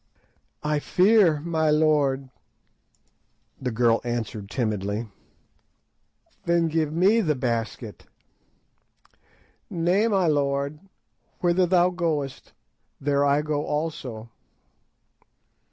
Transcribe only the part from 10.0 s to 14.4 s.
my lord, whither thou goest there I go also."